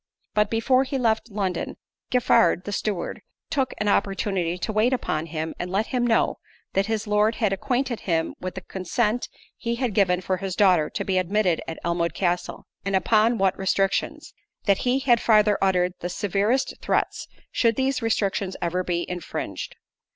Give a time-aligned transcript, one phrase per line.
[0.33, 1.77] But before he left London,
[2.09, 6.39] Giffard, the steward, took an opportunity to wait upon him, and let him know,
[6.73, 10.89] that his Lord had acquainted him with the consent he had given for his daughter
[10.89, 14.33] to be admitted at Elmwood Castle, and upon what restrictions:
[14.65, 19.75] that he had farther uttered the severest threats, should these restrictions ever be infringed.